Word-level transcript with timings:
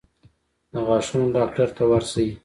د 0.71 0.73
غاښونو 0.87 1.27
ډاکټر 1.35 1.67
ته 1.77 1.83
ورشئ 1.91 2.29